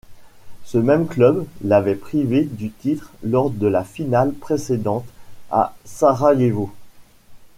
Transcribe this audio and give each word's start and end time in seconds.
Ce 0.63 0.79
même 0.79 1.05
club 1.05 1.45
l'avait 1.63 1.93
privé 1.93 2.45
du 2.45 2.71
titre 2.71 3.11
lors 3.21 3.51
de 3.51 3.67
la 3.67 3.83
finale 3.83 4.33
précédente 4.33 5.05
à 5.51 5.75
Sarajevo. 5.85 6.73